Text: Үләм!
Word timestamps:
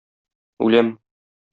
Үләм! 0.69 0.91